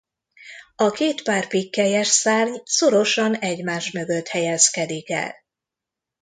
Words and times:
A 0.75 0.89
két 0.91 1.23
pár 1.23 1.47
pikkelyes 1.47 2.07
szárny 2.07 2.53
szorosan 2.63 3.35
egymás 3.35 3.91
mögött 3.91 4.27
helyezkedik 4.27 5.09
el. 5.09 5.35